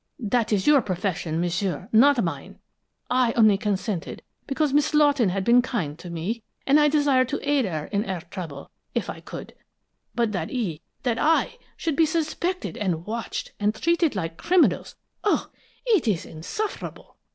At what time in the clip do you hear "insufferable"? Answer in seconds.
16.25-17.17